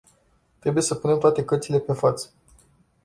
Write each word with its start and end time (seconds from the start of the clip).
Trebuie 0.59 0.83
să 0.83 0.95
punem 0.95 1.17
toate 1.19 1.45
cărțile 1.45 1.79
pe 1.79 1.93
față. 1.93 2.29